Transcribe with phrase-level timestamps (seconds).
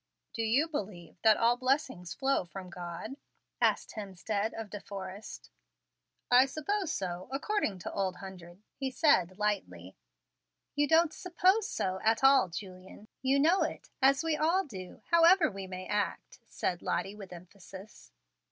[0.33, 3.17] "Do you believe that 'all blessings flow' from God?"
[3.61, 5.51] asked Hemstead of De Forrest.
[6.31, 9.95] "I suppose so, according to Old Hundred," he said lightly.
[10.73, 13.09] "You don't 'suppose so' at all, Julian.
[13.21, 18.11] You know it, as we all do, however we may act," said Lottie, with emphasis.